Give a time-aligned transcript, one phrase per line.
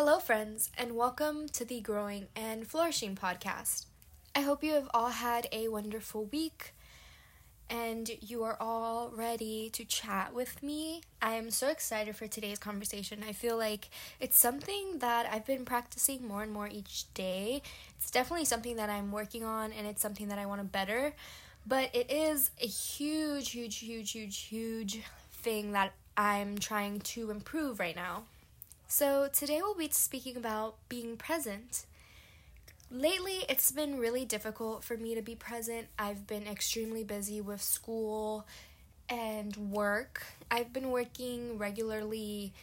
[0.00, 3.86] Hello, friends, and welcome to the Growing and Flourishing podcast.
[4.32, 6.72] I hope you have all had a wonderful week
[7.68, 11.02] and you are all ready to chat with me.
[11.20, 13.24] I am so excited for today's conversation.
[13.28, 13.90] I feel like
[14.20, 17.60] it's something that I've been practicing more and more each day.
[17.98, 21.12] It's definitely something that I'm working on and it's something that I want to better,
[21.66, 25.02] but it is a huge, huge, huge, huge, huge
[25.32, 28.22] thing that I'm trying to improve right now.
[28.90, 31.84] So, today we'll be speaking about being present.
[32.90, 35.88] Lately, it's been really difficult for me to be present.
[35.98, 38.46] I've been extremely busy with school
[39.10, 40.22] and work.
[40.50, 42.54] I've been working regularly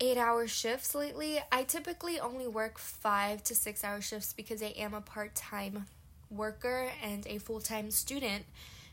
[0.00, 1.40] eight hour shifts lately.
[1.52, 5.84] I typically only work five to six hour shifts because I am a part time
[6.30, 8.46] worker and a full time student.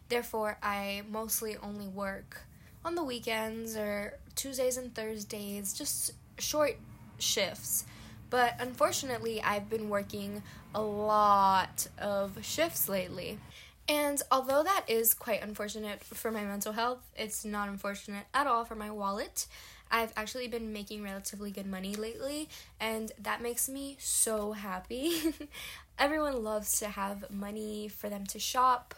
[0.09, 2.41] Therefore, I mostly only work
[2.83, 6.77] on the weekends or Tuesdays and Thursdays, just short
[7.19, 7.85] shifts.
[8.29, 10.41] But unfortunately, I've been working
[10.73, 13.39] a lot of shifts lately.
[13.87, 18.65] And although that is quite unfortunate for my mental health, it's not unfortunate at all
[18.65, 19.45] for my wallet.
[19.91, 22.49] I've actually been making relatively good money lately,
[22.79, 25.35] and that makes me so happy.
[25.99, 28.95] Everyone loves to have money for them to shop,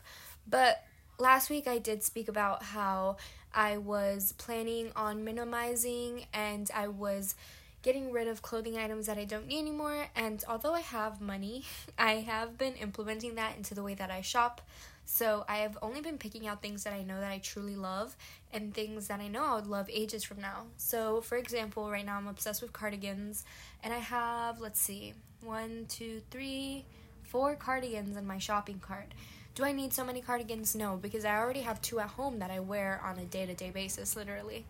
[0.48, 0.86] but
[1.18, 3.18] last week I did speak about how
[3.56, 7.36] I was planning on minimizing and I was
[7.82, 10.08] getting rid of clothing items that I don't need anymore.
[10.16, 11.64] And although I have money,
[11.98, 14.62] I have been implementing that into the way that I shop.
[15.06, 18.18] So I have only been picking out things that I know that I truly love
[18.52, 20.64] and things that I know I would love ages from now.
[20.78, 23.46] So, for example, right now I'm obsessed with cardigans,
[23.84, 26.86] and I have, let's see, one, two, three,
[27.22, 29.12] four cardigans in my shopping cart.
[29.56, 30.76] Do I need so many cardigans?
[30.76, 33.54] No, because I already have two at home that I wear on a day to
[33.54, 34.66] day basis, literally.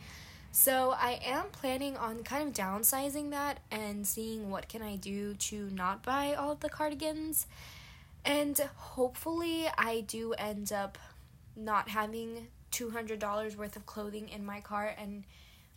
[0.52, 5.34] So I am planning on kind of downsizing that and seeing what can I do
[5.34, 7.48] to not buy all of the cardigans.
[8.24, 11.00] And hopefully I do end up
[11.56, 15.24] not having $200 worth of clothing in my cart and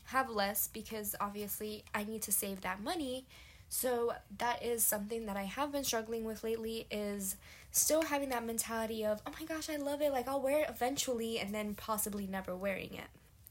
[0.04, 3.24] have less because obviously I need to save that money.
[3.70, 7.36] So that is something that I have been struggling with lately is
[7.72, 10.12] still having that mentality of, "Oh my gosh, I love it.
[10.12, 13.08] Like I'll wear it eventually and then possibly never wearing it."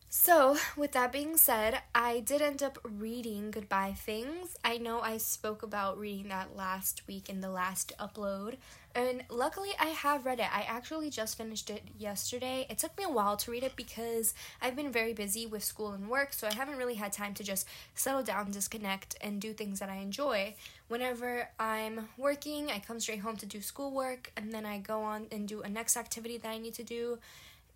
[0.10, 4.56] So, with that being said, I did end up reading Goodbye Things.
[4.64, 8.56] I know I spoke about reading that last week in the last upload,
[8.96, 10.48] and luckily I have read it.
[10.50, 12.66] I actually just finished it yesterday.
[12.70, 15.92] It took me a while to read it because I've been very busy with school
[15.92, 19.52] and work, so I haven't really had time to just settle down, disconnect, and do
[19.52, 20.56] things that I enjoy.
[20.88, 25.28] Whenever I'm working, I come straight home to do schoolwork, and then I go on
[25.34, 27.20] and do a next activity that I need to do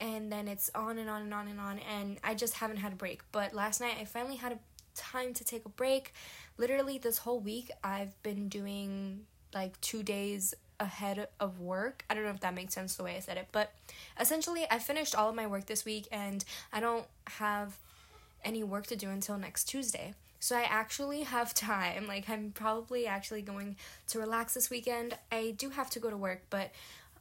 [0.01, 2.91] and then it's on and on and on and on and I just haven't had
[2.91, 3.21] a break.
[3.31, 4.59] But last night I finally had a
[4.95, 6.13] time to take a break.
[6.57, 9.21] Literally this whole week I've been doing
[9.53, 12.03] like 2 days ahead of work.
[12.09, 13.71] I don't know if that makes sense the way I said it, but
[14.19, 17.77] essentially I finished all of my work this week and I don't have
[18.43, 20.15] any work to do until next Tuesday.
[20.39, 22.07] So I actually have time.
[22.07, 25.15] Like I'm probably actually going to relax this weekend.
[25.31, 26.71] I do have to go to work, but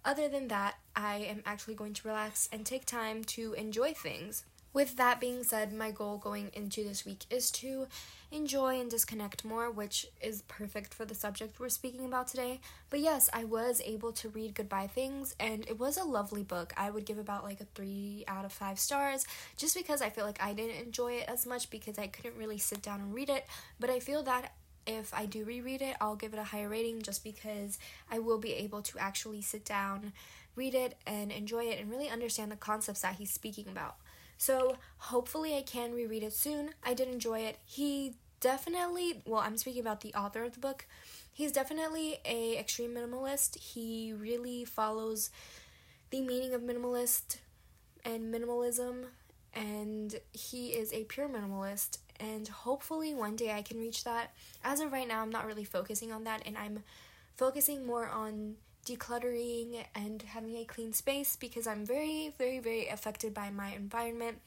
[0.05, 4.45] other than that, I am actually going to relax and take time to enjoy things.
[4.73, 7.89] With that being said, my goal going into this week is to
[8.31, 12.61] enjoy and disconnect more, which is perfect for the subject we're speaking about today.
[12.89, 16.73] But yes, I was able to read Goodbye Things, and it was a lovely book.
[16.77, 20.25] I would give about like a 3 out of 5 stars just because I feel
[20.25, 23.29] like I didn't enjoy it as much because I couldn't really sit down and read
[23.29, 23.47] it.
[23.81, 24.53] But I feel that
[24.87, 27.79] if I do reread it, I'll give it a higher rating just because
[28.11, 30.13] I will be able to actually sit down,
[30.57, 33.97] read it, and enjoy it and really understand the concepts that he's speaking about.
[34.39, 36.71] So, hopefully, I can reread it soon.
[36.83, 37.59] I did enjoy it.
[37.65, 40.87] He definitely, well, I'm speaking about the author of the book.
[41.33, 43.59] He's definitely a extreme minimalist.
[43.59, 45.31] He really follows
[46.11, 47.37] the meaning of minimalist
[48.05, 49.05] and minimalism
[49.55, 54.33] and he is a pure minimalist and hopefully one day I can reach that.
[54.63, 56.83] As of right now, I'm not really focusing on that and I'm
[57.37, 58.57] focusing more on
[58.87, 64.39] decluttering and having a clean space because I'm very, very, very affected by my environment.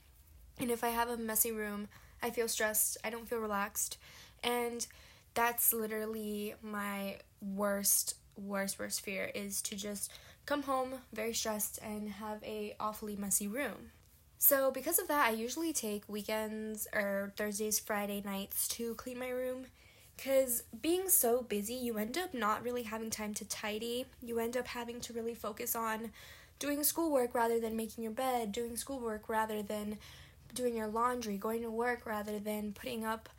[0.60, 1.88] And if I have a messy room,
[2.22, 3.98] I feel stressed, I don't feel relaxed,
[4.44, 4.86] and
[5.34, 10.12] that's literally my worst, worst, worst fear is to just
[10.46, 13.92] come home very stressed and have a awfully messy room.
[14.46, 19.30] So, because of that, I usually take weekends or Thursdays, Friday nights to clean my
[19.30, 19.68] room.
[20.18, 24.06] Because being so busy, you end up not really having time to tidy.
[24.22, 26.12] You end up having to really focus on
[26.60, 29.98] doing schoolwork rather than making your bed, doing schoolwork rather than
[30.54, 33.30] doing your laundry, going to work rather than putting up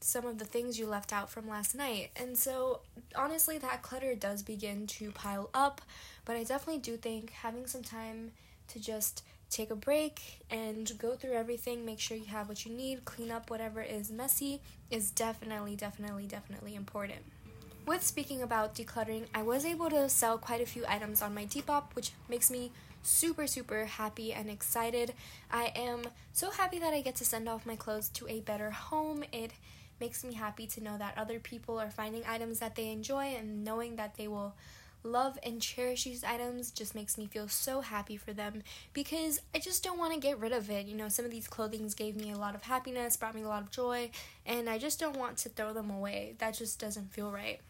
[0.00, 2.10] some of the things you left out from last night.
[2.16, 2.80] And so,
[3.14, 5.82] honestly, that clutter does begin to pile up,
[6.24, 8.32] but I definitely do think having some time
[8.66, 12.72] to just take a break and go through everything, make sure you have what you
[12.72, 14.60] need, clean up whatever is messy
[14.90, 17.20] is definitely, definitely, definitely important.
[17.86, 21.46] With speaking about decluttering, I was able to sell quite a few items on my
[21.46, 22.72] Depop, which makes me
[23.02, 25.14] super, super happy and excited.
[25.50, 26.02] I am
[26.32, 29.22] so happy that I get to send off my clothes to a better home.
[29.32, 29.52] It
[30.00, 33.64] makes me happy to know that other people are finding items that they enjoy and
[33.64, 34.54] knowing that they will
[35.06, 38.62] love and cherish these items just makes me feel so happy for them
[38.92, 40.86] because I just don't want to get rid of it.
[40.86, 43.48] You know, some of these clothings gave me a lot of happiness, brought me a
[43.48, 44.10] lot of joy,
[44.44, 46.34] and I just don't want to throw them away.
[46.38, 47.60] That just doesn't feel right.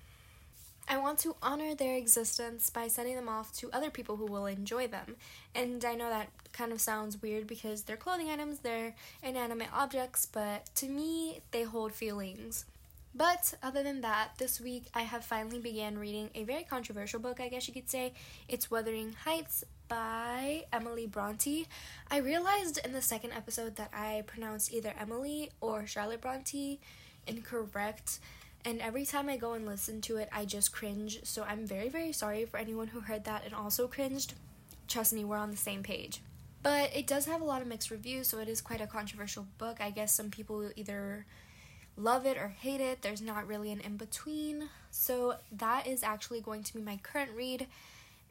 [0.89, 4.47] I want to honor their existence by sending them off to other people who will
[4.47, 5.17] enjoy them.
[5.53, 10.27] And I know that kind of sounds weird because they're clothing items, they're inanimate objects,
[10.27, 12.67] but to me, they hold feelings.
[13.17, 17.41] But other than that, this week I have finally began reading a very controversial book,
[17.41, 18.13] I guess you could say.
[18.47, 21.67] It's Wuthering Heights by Emily Bronte.
[22.11, 26.79] I realized in the second episode that I pronounced either Emily or Charlotte Bronte
[27.27, 28.21] incorrect.
[28.67, 31.21] And every time I go and listen to it, I just cringe.
[31.25, 34.35] So I'm very, very sorry for anyone who heard that and also cringed.
[34.89, 36.21] Trust me, we're on the same page.
[36.63, 39.47] But it does have a lot of mixed reviews, so it is quite a controversial
[39.57, 39.79] book.
[39.81, 41.25] I guess some people either
[41.97, 43.03] love it or hate it.
[43.03, 44.69] There's not really an in between.
[44.91, 47.67] So that is actually going to be my current read.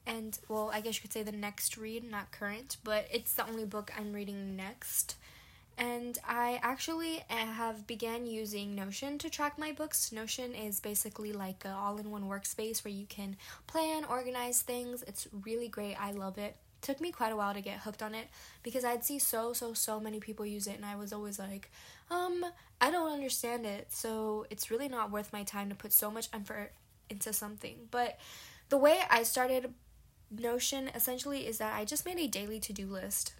[0.07, 3.47] And well, I guess you could say the next read, not current, but it's the
[3.47, 5.15] only book I'm reading next.
[5.77, 10.11] And I actually uh, have began using Notion to track my books.
[10.11, 13.35] Notion is basically like an all-in-one workspace where you can
[13.67, 15.03] plan, organize things.
[15.03, 15.95] It's really great.
[15.99, 18.27] I love it took me quite a while to get hooked on it
[18.63, 21.71] because I'd see so so so many people use it and I was always like,
[22.11, 22.45] um,
[22.79, 23.87] I don't understand it.
[23.91, 26.71] So it's really not worth my time to put so much effort
[27.09, 27.87] into something.
[27.89, 28.19] But
[28.69, 29.73] the way I started
[30.31, 33.33] Notion essentially is that I just made a daily to-do list.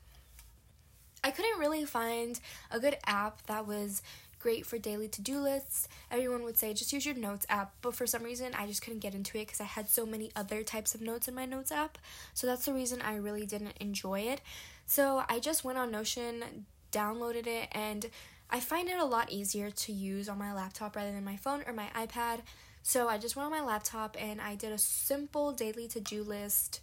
[1.23, 2.39] I couldn't really find
[2.71, 4.01] a good app that was
[4.45, 5.87] great for daily to do lists.
[6.11, 8.99] Everyone would say just use your notes app, but for some reason I just couldn't
[8.99, 11.71] get into it because I had so many other types of notes in my notes
[11.71, 11.97] app.
[12.35, 14.41] So that's the reason I really didn't enjoy it.
[14.85, 18.05] So I just went on Notion, downloaded it, and
[18.51, 21.63] I find it a lot easier to use on my laptop rather than my phone
[21.65, 22.41] or my iPad.
[22.83, 26.21] So I just went on my laptop and I did a simple daily to do
[26.21, 26.81] list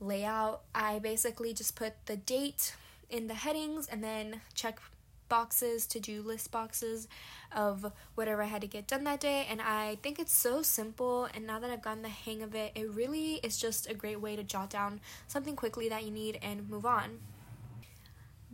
[0.00, 0.62] layout.
[0.74, 2.74] I basically just put the date
[3.10, 4.80] in the headings and then check
[5.28, 7.08] boxes, to do list boxes
[7.52, 9.46] of whatever I had to get done that day.
[9.48, 11.28] And I think it's so simple.
[11.34, 14.20] And now that I've gotten the hang of it, it really is just a great
[14.20, 17.20] way to jot down something quickly that you need and move on.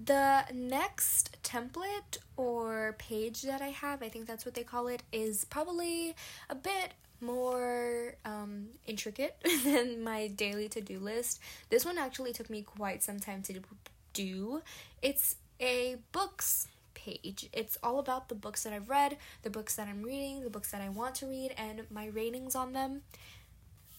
[0.03, 5.03] The next template or page that I have, I think that's what they call it,
[5.13, 6.15] is probably
[6.49, 11.41] a bit more um, intricate than my daily to do list.
[11.69, 13.61] This one actually took me quite some time to
[14.13, 14.63] do.
[15.03, 17.49] It's a books page.
[17.53, 20.71] It's all about the books that I've read, the books that I'm reading, the books
[20.71, 23.03] that I want to read, and my ratings on them.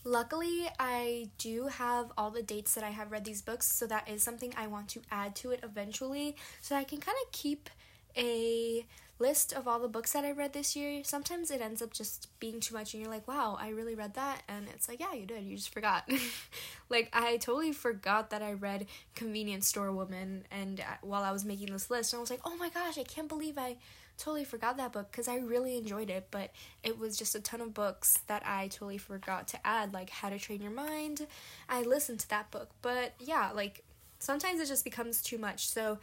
[0.04, 4.10] Luckily, I do have all the dates that I have read these books, so that
[4.10, 7.69] is something I want to add to it eventually, so I can kind of keep
[8.18, 8.86] a
[9.22, 12.28] list of all the books that I read this year, sometimes it ends up just
[12.40, 14.41] being too much and you're like, wow, I really read that.
[14.50, 15.44] And it's like, yeah, you did.
[15.44, 16.10] You just forgot.
[16.89, 21.46] like, I totally forgot that I read Convenience Store Woman and uh, while I was
[21.46, 23.77] making this list, and I was like, oh my gosh, I can't believe I
[24.18, 26.51] totally forgot that book because I really enjoyed it, but
[26.84, 30.30] it was just a ton of books that I totally forgot to add, like How
[30.30, 31.27] to Train Your Mind.
[31.70, 33.84] I listened to that book, but yeah, like
[34.20, 35.68] sometimes it just becomes too much.
[35.68, 36.00] So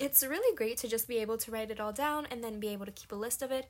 [0.00, 2.68] it's really great to just be able to write it all down and then be
[2.68, 3.68] able to keep a list of it.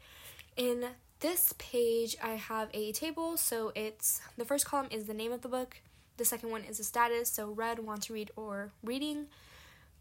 [0.56, 0.86] In
[1.18, 5.42] this page, I have a table, so it's the first column is the name of
[5.42, 5.78] the book,
[6.16, 9.26] the second one is the status, so read, want to read, or reading.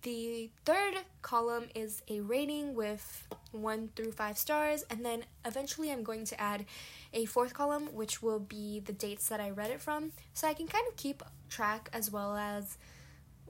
[0.04, 6.04] The third column is a rating with one through five stars, and then eventually I'm
[6.04, 6.66] going to add
[7.12, 10.54] a fourth column, which will be the dates that I read it from, so I
[10.54, 12.78] can kind of keep track as well as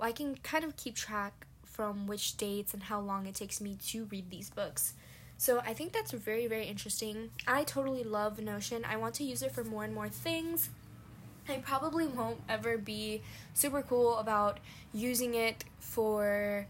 [0.02, 1.46] I can kind of keep track
[1.80, 4.96] from which dates and how long it takes me to read these books.
[5.38, 7.30] So I think that's very, very interesting.
[7.48, 8.84] I totally love Notion.
[8.84, 10.68] I want to use it for more and more things.
[11.48, 13.22] I probably won't ever be
[13.54, 14.58] super cool about
[14.94, 16.68] using it for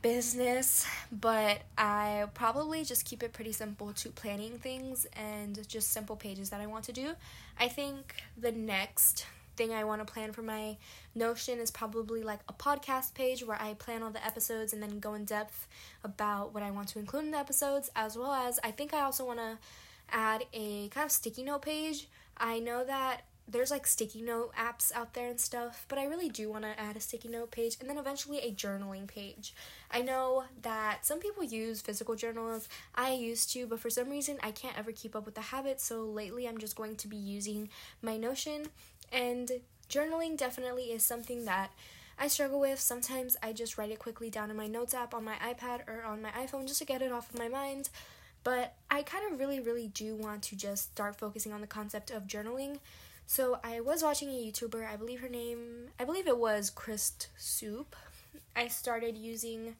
[0.00, 6.14] business, but I probably just keep it pretty simple to planning things and just simple
[6.14, 7.14] pages that I want to do.
[7.58, 9.26] I think the next
[9.60, 10.78] thing I want to plan for my
[11.14, 15.00] Notion is probably like a podcast page where I plan all the episodes and then
[15.00, 15.68] go in depth
[16.02, 19.02] about what I want to include in the episodes, as well as I think I
[19.02, 19.58] also want to
[20.10, 22.08] add a kind of sticky note page.
[22.38, 26.28] I know that there's like sticky note apps out there and stuff, but I really
[26.28, 29.52] do want to add a sticky note page and then eventually a journaling page.
[29.90, 32.68] I know that some people use physical journals.
[32.94, 35.80] I used to, but for some reason I can't ever keep up with the habit,
[35.80, 37.68] so lately I'm just going to be using
[38.00, 38.66] my Notion
[39.12, 39.50] and
[39.88, 41.70] journaling definitely is something that
[42.18, 42.80] I struggle with.
[42.80, 46.02] Sometimes I just write it quickly down in my notes app on my iPad or
[46.04, 47.88] on my iPhone just to get it off of my mind.
[48.42, 52.10] But I kind of really, really do want to just start focusing on the concept
[52.10, 52.78] of journaling
[53.30, 57.12] so I was watching a YouTuber, I believe her name, I believe it was Chris
[57.36, 57.94] Soup.
[58.56, 59.76] I started using,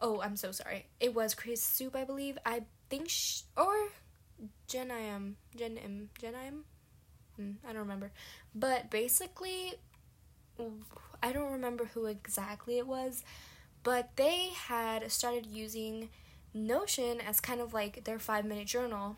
[0.00, 0.86] oh, I'm so sorry.
[0.98, 2.38] It was Chris Soup, I believe.
[2.46, 3.90] I think, she, or
[4.68, 6.64] Jen I am, Jen M, Jen I am?
[7.36, 8.10] Hmm, I don't remember.
[8.58, 9.74] But basically,
[11.22, 13.22] I don't remember who exactly it was,
[13.82, 16.08] but they had started using
[16.54, 19.16] Notion as kind of like their five minute journal.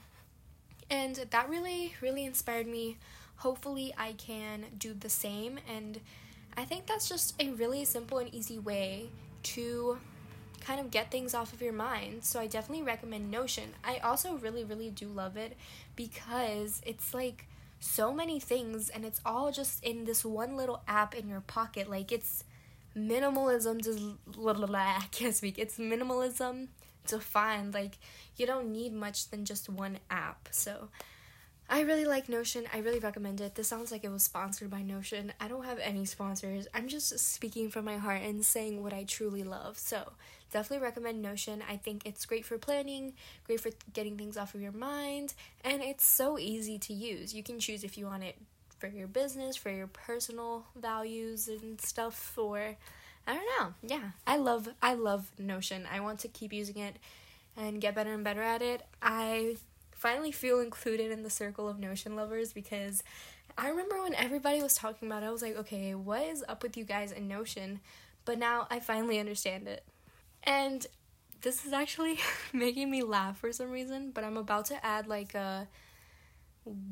[0.91, 2.99] And that really, really inspired me
[3.41, 5.59] hopefully I can do the same.
[5.69, 6.01] And
[6.57, 9.09] I think that's just a really simple and easy way
[9.45, 9.99] to
[10.61, 12.23] kind of get things off of your mind.
[12.25, 13.71] So I definitely recommend Notion.
[13.83, 15.57] I also really, really do love it
[15.97, 17.47] because it's like
[17.81, 21.91] so many things and it's all just in this one little app in your pocket.
[21.91, 22.45] Like it's
[22.97, 24.01] minimalism just
[25.03, 25.59] I can't speak.
[25.59, 26.69] It's minimalism
[27.07, 27.75] defined.
[27.75, 27.99] Like
[28.37, 30.49] you don't need much than just one app.
[30.51, 30.89] So
[31.73, 32.65] I really like Notion.
[32.75, 33.55] I really recommend it.
[33.55, 35.33] This sounds like it was sponsored by Notion.
[35.39, 36.67] I don't have any sponsors.
[36.75, 39.79] I'm just speaking from my heart and saying what I truly love.
[39.79, 40.13] So,
[40.53, 41.63] definitely recommend Notion.
[41.71, 43.13] I think it's great for planning,
[43.45, 45.35] great for getting things off of your mind,
[45.65, 47.33] and it's so easy to use.
[47.33, 48.37] You can choose if you want it
[48.81, 52.77] for your business, for your personal values and stuff or
[53.29, 53.75] I don't know.
[53.83, 54.11] Yeah.
[54.27, 55.87] I love I love Notion.
[55.93, 56.97] I want to keep using it
[57.57, 58.83] and get better and better at it.
[59.03, 59.57] I
[60.01, 63.03] finally feel included in the circle of Notion lovers because
[63.59, 66.63] I remember when everybody was talking about it, I was like, okay, what is up
[66.63, 67.81] with you guys in Notion?
[68.25, 69.85] But now I finally understand it.
[70.43, 70.87] And
[71.43, 72.19] this is actually
[72.55, 75.69] making me laugh for some reason, but I'm about to add like a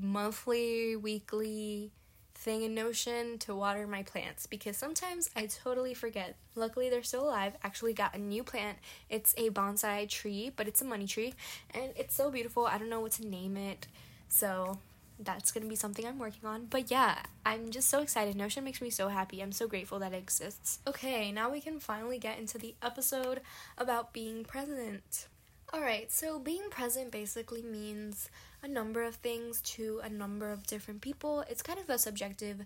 [0.03, 1.93] monthly, weekly
[2.39, 6.37] thing in Notion to water my plants because sometimes I totally forget.
[6.55, 7.55] Luckily, they're still alive.
[7.65, 8.79] Actually, got a new plant.
[9.11, 11.35] It's a bonsai tree, but it's a money tree,
[11.73, 12.67] and it's so beautiful.
[12.67, 13.89] I don't know what to name it,
[14.29, 14.79] so
[15.19, 16.67] that's gonna be something I'm working on.
[16.67, 18.37] But yeah, I'm just so excited.
[18.37, 19.43] Notion makes me so happy.
[19.43, 20.79] I'm so grateful that it exists.
[20.87, 23.41] Okay, now we can finally get into the episode
[23.77, 25.27] about being present.
[25.71, 28.31] Alright, so being present basically means
[28.63, 31.45] a number of things to a number of different people.
[31.51, 32.63] It's kind of a subjective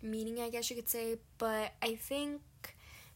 [0.00, 2.42] meaning, I guess you could say, but I think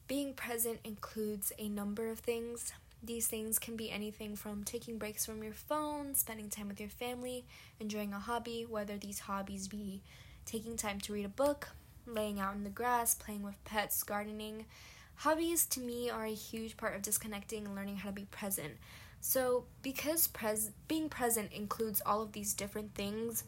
[0.09, 2.73] being present includes a number of things.
[3.01, 6.89] These things can be anything from taking breaks from your phone, spending time with your
[6.89, 7.45] family,
[7.79, 10.03] enjoying a hobby, whether these hobbies be
[10.47, 11.69] taking time to read a book,
[12.07, 14.67] laying out in the grass, playing with pets, gardening.
[15.15, 18.73] Hobbies to me are a huge part of disconnecting and learning how to be present.
[19.21, 23.45] So, because pres- being present includes all of these different things,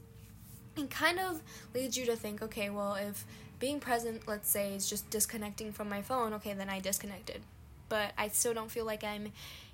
[0.77, 1.43] it kind of
[1.75, 3.25] leads you to think, okay, well, if
[3.59, 7.43] being present, let's say, is just disconnecting from my phone, okay, then I disconnected.
[7.89, 9.33] But I still don't feel like I'm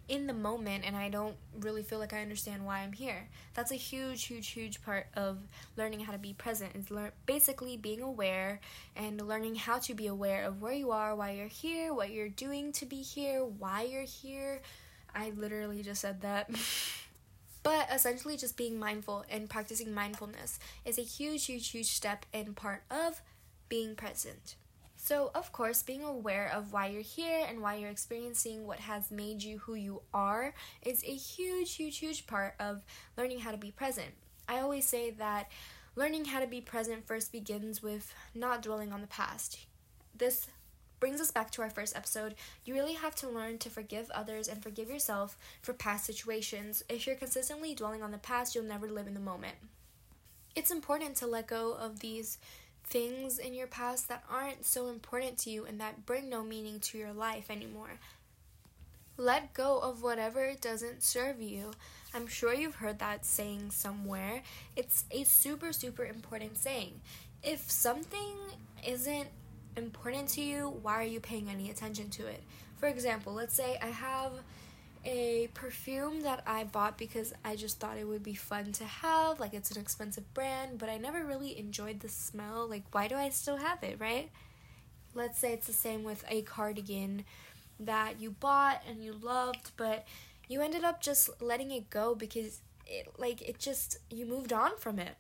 [0.09, 3.29] in the moment and I don't really feel like I understand why I'm here.
[3.55, 5.39] That's a huge, huge, huge part of
[5.77, 8.61] learning how to be present is lear- basically being aware
[8.95, 12.29] and learning how to be aware of where you are, why you're here, what you're
[12.29, 14.63] doing to be here, why you're here,
[15.17, 16.51] I literally just said that.
[17.63, 22.55] but essentially, just being mindful and practicing mindfulness is a huge, huge, huge step and
[22.55, 23.23] part of
[23.69, 24.57] being present.
[24.97, 29.11] So, of course, being aware of why you're here and why you're experiencing what has
[29.11, 32.83] made you who you are is a huge, huge, huge part of
[33.17, 34.11] learning how to be present.
[34.49, 35.51] I always say that
[35.97, 39.61] learning how to be present first begins with not dwelling on the past.
[40.17, 40.49] This
[41.01, 42.35] brings us back to our first episode.
[42.65, 46.83] You really have to learn to forgive others and forgive yourself for past situations.
[46.89, 49.57] If you're consistently dwelling on the past, you'll never live in the moment.
[50.55, 52.39] It's important to let go of these
[52.85, 56.81] things in your past that aren't so important to you and that bring no meaning
[56.81, 57.91] to your life anymore.
[59.19, 61.73] Let go of whatever doesn't serve you.
[62.15, 64.43] I'm sure you've heard that saying somewhere.
[64.77, 67.01] It's a super, super important saying.
[67.43, 68.37] If something
[68.87, 69.29] isn't
[69.77, 72.43] important to you, why are you paying any attention to it?
[72.79, 74.33] For example, let's say I have
[75.05, 79.39] a perfume that I bought because I just thought it would be fun to have.
[79.39, 82.67] Like, it's an expensive brand, but I never really enjoyed the smell.
[82.69, 84.31] Like, why do I still have it, right?
[85.15, 87.25] Let's say it's the same with a cardigan
[87.79, 90.07] that you bought and you loved, but
[90.49, 94.77] you ended up just letting it go because it, like, it just, you moved on
[94.77, 95.17] from it.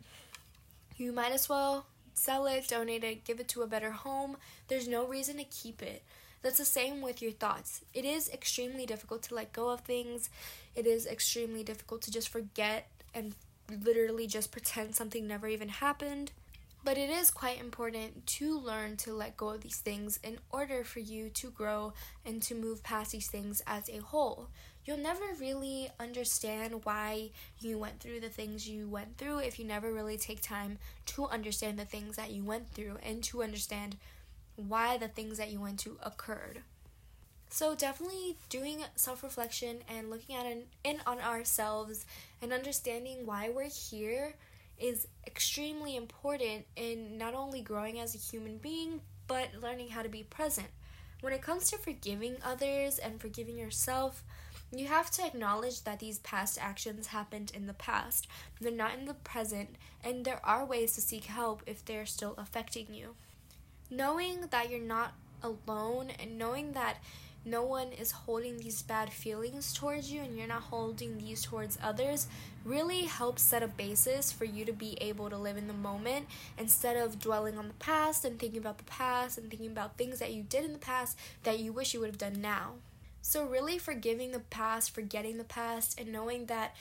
[0.97, 1.87] You might as well
[2.17, 4.37] sell it, donate it, give it to a better home.
[4.69, 6.03] There's no reason to keep it.
[6.43, 7.83] That's the same with your thoughts.
[7.95, 10.31] It is extremely difficult to let go of things.
[10.75, 13.35] It is extremely difficult to just forget and
[13.85, 16.33] literally just pretend something never even happened.
[16.85, 20.85] But it is quite important to learn to let go of these things in order
[20.85, 21.95] for you to grow
[22.25, 24.49] and to move past these things as a whole.
[24.87, 29.65] You'll never really understand why you went through the things you went through if you
[29.65, 33.97] never really take time to understand the things that you went through and to understand
[34.55, 36.61] why the things that you went to occurred.
[37.51, 42.07] So definitely doing self-reflection and looking at an, in on ourselves
[42.41, 44.35] and understanding why we're here
[44.79, 50.09] is extremely important in not only growing as a human being but learning how to
[50.09, 50.69] be present.
[51.23, 54.23] When it comes to forgiving others and forgiving yourself,
[54.73, 58.27] you have to acknowledge that these past actions happened in the past.
[58.61, 62.35] They're not in the present, and there are ways to seek help if they're still
[62.37, 63.15] affecting you
[63.91, 66.97] knowing that you're not alone and knowing that
[67.45, 71.79] no one is holding these bad feelings towards you and you're not holding these towards
[71.81, 72.27] others
[72.65, 76.27] really helps set a basis for you to be able to live in the moment
[76.59, 80.19] instead of dwelling on the past and thinking about the past and thinking about things
[80.19, 82.73] that you did in the past that you wish you would have done now.
[83.29, 86.77] So, really forgiving the past, forgetting the past, and knowing that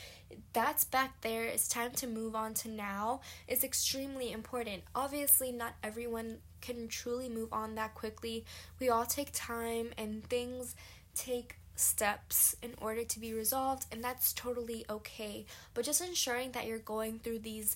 [0.53, 4.83] that's back there, it's time to move on to now is extremely important.
[4.93, 8.45] Obviously, not everyone can truly move on that quickly.
[8.79, 10.75] We all take time, and things
[11.15, 15.47] take steps in order to be resolved, and that's totally okay.
[15.73, 17.75] But just ensuring that you're going through these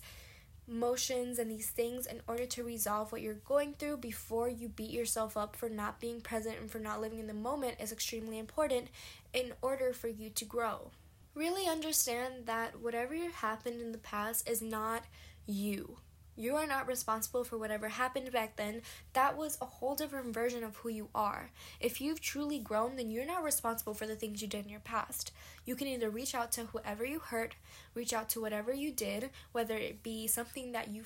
[0.70, 4.92] motions and these things in order to resolve what you're going through before you beat
[4.92, 8.38] yourself up for not being present and for not living in the moment is extremely
[8.38, 8.88] important
[9.34, 10.92] in order for you to grow.
[11.34, 15.04] Really understand that whatever happened in the past is not
[15.46, 15.98] you.
[16.40, 18.82] You are not responsible for whatever happened back then.
[19.12, 21.52] That was a whole different version of who you are.
[21.82, 24.80] If you've truly grown, then you're not responsible for the things you did in your
[24.80, 25.34] past.
[25.66, 27.56] You can either reach out to whoever you hurt,
[27.94, 31.04] reach out to whatever you did, whether it be something that you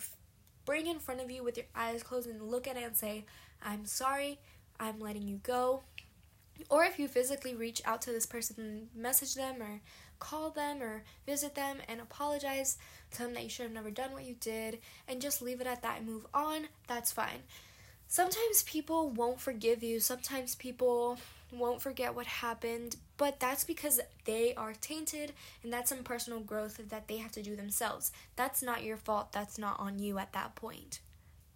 [0.65, 3.26] bring in front of you with your eyes closed and look at it and say,
[3.60, 4.39] I'm sorry,
[4.80, 5.82] I'm letting you go.
[6.69, 9.82] Or if you physically reach out to this person and message them or
[10.19, 12.78] call them or visit them and apologize,
[13.13, 15.67] tell them that you should have never done what you did, and just leave it
[15.67, 17.43] at that and move on, that's fine.
[18.08, 21.17] Sometimes people won't forgive you, sometimes people
[21.52, 26.80] won't forget what happened, but that's because they are tainted and that's some personal growth
[26.89, 28.12] that they have to do themselves.
[28.36, 30.99] That's not your fault, that's not on you at that point.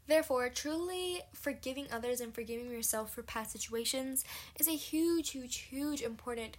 [0.08, 4.24] Therefore, truly forgiving others and forgiving yourself for past situations
[4.60, 6.58] is a huge, huge, huge important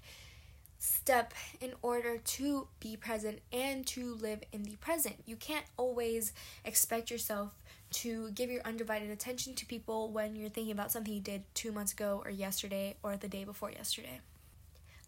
[0.78, 5.16] step in order to be present and to live in the present.
[5.26, 6.32] You can't always
[6.64, 7.52] expect yourself
[7.90, 11.72] to give your undivided attention to people when you're thinking about something you did two
[11.72, 14.20] months ago or yesterday or the day before yesterday.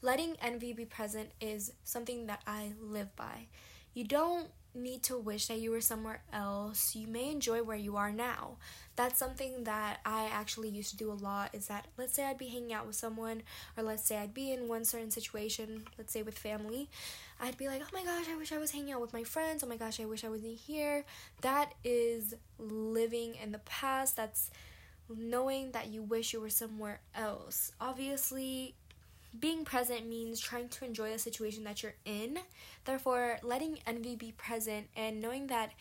[0.02, 3.48] Letting envy be present is something that I live by.
[3.92, 6.94] You don't need to wish that you were somewhere else.
[6.94, 8.56] You may enjoy where you are now.
[8.96, 12.38] That's something that I actually used to do a lot is that let's say I'd
[12.38, 13.42] be hanging out with someone
[13.76, 16.88] or let's say I'd be in one certain situation, let's say with family,
[17.40, 19.64] I'd be like, "Oh my gosh, I wish I was hanging out with my friends.
[19.64, 21.04] Oh my gosh, I wish I wasn't here."
[21.40, 24.16] That is living in the past.
[24.16, 24.50] That's
[25.08, 27.72] knowing that you wish you were somewhere else.
[27.80, 28.74] Obviously,
[29.38, 32.38] being present means trying to enjoy the situation that you're in.
[32.84, 35.72] Therefore, letting envy be present and knowing that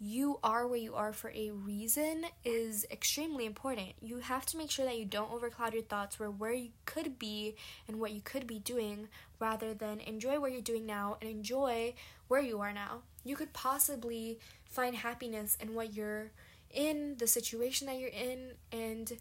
[0.00, 3.94] you are where you are for a reason is extremely important.
[4.00, 7.18] You have to make sure that you don't overcloud your thoughts where where you could
[7.18, 7.56] be
[7.88, 9.08] and what you could be doing
[9.40, 11.94] rather than enjoy what you're doing now and enjoy
[12.28, 13.00] where you are now.
[13.24, 14.38] You could possibly
[14.70, 16.30] find happiness in what you're
[16.70, 19.12] in, the situation that you're in, and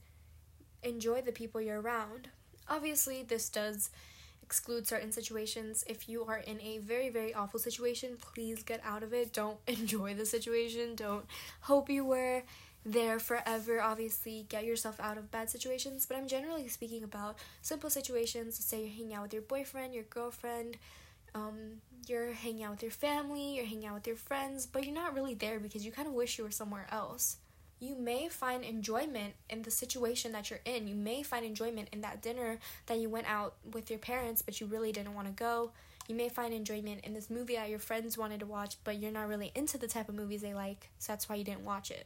[0.84, 2.30] enjoy the people you're around.
[2.70, 3.90] Obviously, this does
[4.42, 5.84] exclude certain situations.
[5.88, 9.34] If you are in a very, very awful situation, please get out of it.
[9.34, 10.96] Don't enjoy the situation.
[10.96, 11.26] Don't
[11.62, 12.44] hope you were
[12.86, 13.82] there forever.
[13.82, 16.06] Obviously, get yourself out of bad situations.
[16.06, 18.58] But I'm generally speaking about simple situations.
[18.58, 20.78] Say you're hanging out with your boyfriend, your girlfriend,
[21.36, 24.96] um, you're hanging out with your family, you're hanging out with your friends, but you're
[24.96, 27.38] not really there because you kind of wish you were somewhere else.
[27.80, 30.88] You may find enjoyment in the situation that you're in.
[30.88, 34.60] You may find enjoyment in that dinner that you went out with your parents, but
[34.60, 35.72] you really didn't want to go.
[36.08, 39.12] You may find enjoyment in this movie that your friends wanted to watch, but you're
[39.12, 41.92] not really into the type of movies they like, so that's why you didn't watch
[41.92, 42.06] it.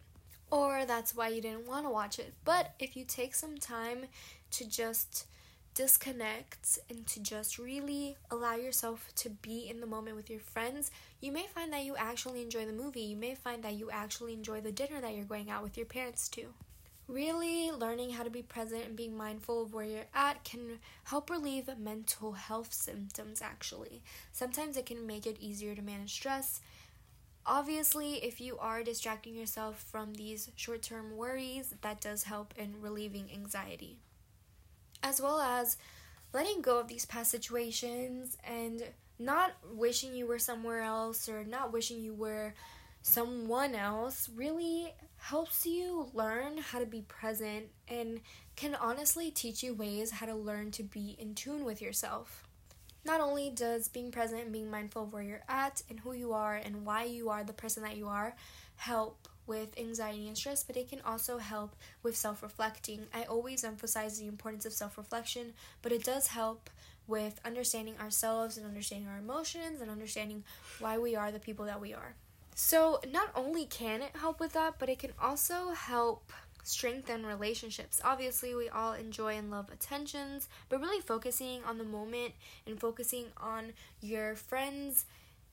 [0.50, 2.34] Or that's why you didn't want to watch it.
[2.44, 4.08] But if you take some time
[4.52, 5.28] to just
[5.74, 10.92] disconnect and to just really allow yourself to be in the moment with your friends,
[11.22, 13.02] you may find that you actually enjoy the movie.
[13.02, 15.86] You may find that you actually enjoy the dinner that you're going out with your
[15.86, 16.48] parents to.
[17.08, 21.30] Really learning how to be present and being mindful of where you're at can help
[21.30, 24.02] relieve mental health symptoms, actually.
[24.32, 26.62] Sometimes it can make it easier to manage stress.
[27.46, 32.82] Obviously, if you are distracting yourself from these short term worries, that does help in
[32.82, 33.98] relieving anxiety
[35.04, 35.78] as well as
[36.34, 38.84] letting go of these past situations and
[39.20, 42.54] not wishing you were somewhere else or not wishing you were
[43.02, 48.22] someone else really helps you learn how to be present and
[48.56, 52.44] can honestly teach you ways how to learn to be in tune with yourself.
[53.04, 56.34] Not only does being present and being mindful of where you're at and who you
[56.34, 58.36] are and why you are the person that you are
[58.76, 63.08] help with anxiety and stress, but it can also help with self reflecting.
[63.14, 66.70] I always emphasize the importance of self reflection, but it does help
[67.08, 70.44] with understanding ourselves and understanding our emotions and understanding
[70.80, 72.16] why we are the people that we are.
[72.56, 76.32] So, not only can it help with that, but it can also help
[76.64, 78.02] strengthen relationships.
[78.04, 82.34] Obviously, we all enjoy and love attentions, but really focusing on the moment
[82.68, 85.06] and focusing on your friends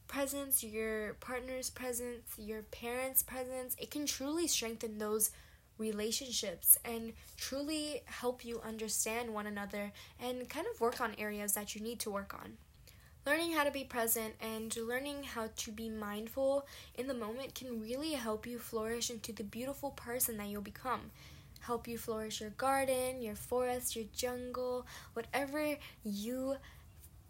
[0.09, 5.31] presence, your partner's presence, your parents' presence, it can truly strengthen those
[5.79, 11.75] relationships and truly help you understand one another and kind of work on areas that
[11.75, 12.55] you need to work on.
[13.27, 17.81] Learning how to be present and learning how to be mindful in the moment can
[17.81, 21.11] really help you flourish into the beautiful person that you'll become.
[21.61, 26.57] Help you flourish your garden, your forest, your jungle, whatever you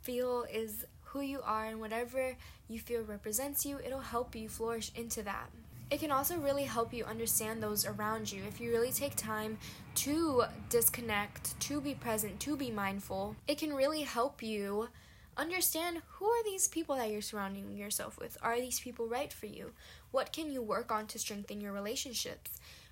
[0.02, 2.36] feel is who you are and whatever
[2.68, 5.50] you feel represents you, it'll help you flourish into that.
[5.90, 8.42] It can also really help you understand those around you.
[8.46, 9.56] If you really take time
[9.96, 14.88] to disconnect, to be present, to be mindful, it can really help you
[15.38, 18.36] understand who are these people that you're surrounding yourself with?
[18.42, 19.72] Are these people right for you?
[20.10, 22.50] What can you work on to strengthen your relationships?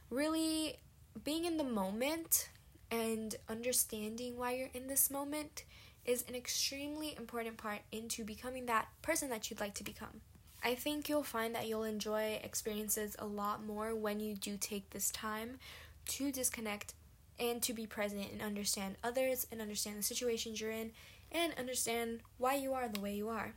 [0.08, 0.76] Really
[1.24, 2.48] being in the moment
[2.90, 5.64] and understanding why you're in this moment
[6.06, 10.20] is an extremely important part into becoming that person that you'd like to become.
[10.64, 14.90] I think you'll find that you'll enjoy experiences a lot more when you do take
[14.90, 15.58] this time
[16.06, 16.94] to disconnect
[17.38, 20.92] and to be present and understand others and understand the situations you're in
[21.30, 23.52] and understand why you are the way you are.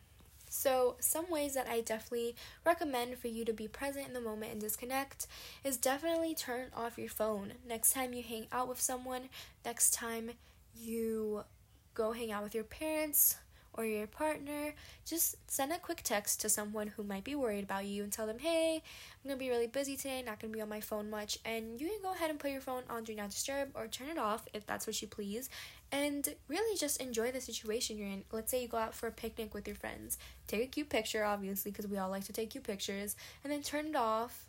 [0.51, 2.35] So, some ways that I definitely
[2.65, 5.27] recommend for you to be present in the moment and disconnect
[5.63, 7.53] is definitely turn off your phone.
[7.67, 9.29] Next time you hang out with someone,
[9.63, 10.31] next time
[10.75, 11.43] you
[11.93, 13.37] go hang out with your parents
[13.73, 14.73] or your partner,
[15.05, 18.27] just send a quick text to someone who might be worried about you and tell
[18.27, 21.37] them, hey, I'm gonna be really busy today, not gonna be on my phone much.
[21.45, 24.09] And you can go ahead and put your phone on Do Not Disturb or turn
[24.09, 25.49] it off if that's what you please.
[25.91, 28.23] And really just enjoy the situation you're in.
[28.31, 30.17] Let's say you go out for a picnic with your friends.
[30.47, 33.61] Take a cute picture, obviously, because we all like to take cute pictures, and then
[33.61, 34.45] turn it off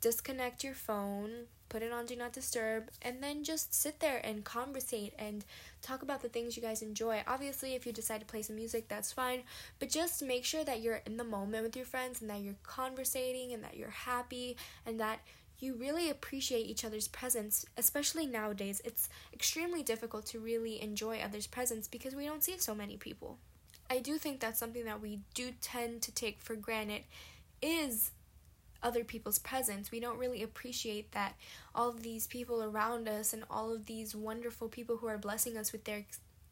[0.00, 4.44] disconnect your phone, put it on do not disturb, and then just sit there and
[4.44, 5.44] conversate and
[5.82, 7.22] talk about the things you guys enjoy.
[7.26, 9.42] Obviously, if you decide to play some music, that's fine,
[9.78, 12.54] but just make sure that you're in the moment with your friends and that you're
[12.62, 15.20] conversating and that you're happy and that
[15.60, 18.80] you really appreciate each other's presence, especially nowadays.
[18.84, 23.38] It's extremely difficult to really enjoy others' presence because we don't see so many people.
[23.90, 27.02] I do think that's something that we do tend to take for granted
[27.60, 28.12] is
[28.82, 29.90] other people's presence.
[29.90, 31.34] We don't really appreciate that
[31.74, 35.56] all of these people around us and all of these wonderful people who are blessing
[35.56, 36.04] us with their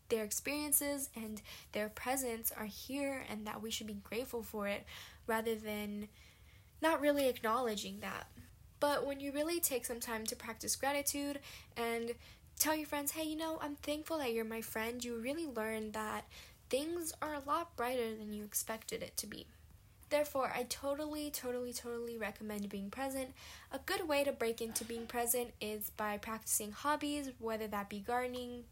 [0.09, 4.87] their experiences and their presence are here and that we should be grateful for it
[5.27, 6.09] rather than
[6.81, 8.27] not really acknowledging that.
[8.81, 11.41] But when you really take some time to practice gratitude
[11.77, 12.13] and
[12.59, 15.93] tell your friends, hey, you know, I'm thankful that you're my friend, you really learn
[15.93, 16.25] that
[16.71, 19.47] things are a lot brighter than you expected it to be.
[20.11, 23.35] Therefore, I totally, totally, totally recommend being present.
[23.73, 28.01] A good way to break into being present is by practicing hobbies, whether that be
[28.01, 28.65] gardening,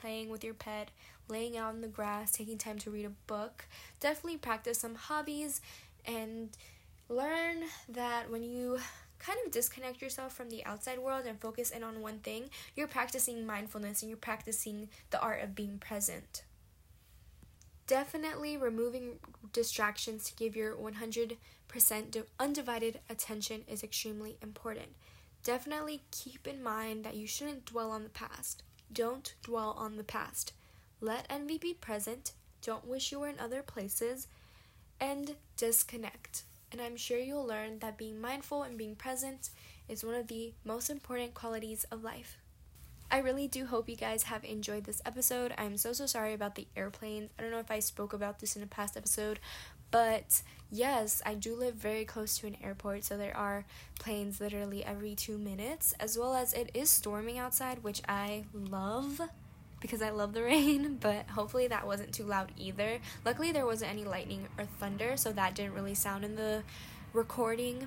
[0.00, 0.90] playing with your pet,
[1.28, 3.66] laying out in the grass, taking time to read a book.
[4.00, 5.60] Definitely practice some hobbies
[6.06, 6.48] and
[7.08, 8.78] learn that when you
[9.18, 12.88] kind of disconnect yourself from the outside world and focus in on one thing, you're
[12.88, 16.42] practicing mindfulness and you're practicing the art of being present.
[17.90, 19.18] Definitely removing
[19.52, 21.36] distractions to give your 100%
[22.38, 24.90] undivided attention is extremely important.
[25.42, 28.62] definitely keep in mind that you shouldn't dwell on the past.
[28.92, 30.52] Don't dwell on the past.
[31.00, 32.30] Let envy be present.
[32.62, 34.28] Don't wish you were in other places.
[35.00, 36.44] And disconnect.
[36.70, 39.50] And I'm sure you'll learn that being mindful and being present
[39.88, 42.39] is one of the most important qualities of life.
[43.10, 45.52] I really do hope you guys have enjoyed this episode.
[45.58, 47.30] I'm so, so sorry about the airplanes.
[47.38, 49.40] I don't know if I spoke about this in a past episode,
[49.90, 53.64] but yes, I do live very close to an airport, so there are
[53.98, 59.20] planes literally every two minutes, as well as it is storming outside, which I love
[59.80, 63.00] because I love the rain, but hopefully that wasn't too loud either.
[63.24, 66.62] Luckily, there wasn't any lightning or thunder, so that didn't really sound in the
[67.12, 67.86] recording.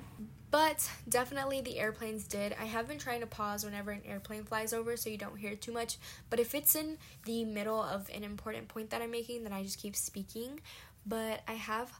[0.50, 2.54] But definitely the airplanes did.
[2.60, 5.56] I have been trying to pause whenever an airplane flies over so you don't hear
[5.56, 5.98] too much.
[6.30, 9.64] But if it's in the middle of an important point that I'm making, then I
[9.64, 10.60] just keep speaking.
[11.04, 11.92] But I have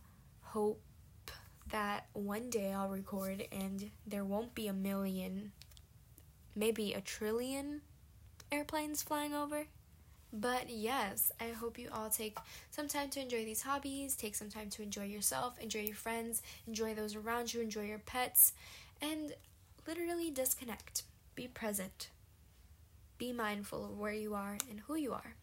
[0.43, 0.81] hope
[1.71, 5.51] that one day I'll record and there won't be a million,
[6.55, 7.81] maybe a trillion
[8.53, 9.67] airplanes flying over.
[10.37, 12.39] But yes, I hope you all take
[12.73, 16.43] some time to enjoy these hobbies, take some time to enjoy yourself, enjoy your friends,
[16.67, 18.53] enjoy those around you, enjoy your pets,
[19.01, 19.35] and
[19.87, 21.05] literally disconnect.
[21.37, 22.09] Be present.
[23.17, 25.37] Be mindful of where you are and who you are.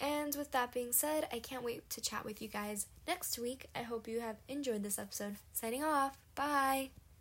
[0.00, 3.68] And with that being said, I can't wait to chat with you guys next week.
[3.76, 5.36] I hope you have enjoyed this episode.
[5.52, 6.18] Signing off.
[6.34, 6.90] Bye.